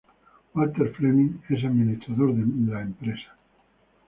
[0.55, 2.41] Walter Fleming es administrador de
[2.81, 3.37] empresas.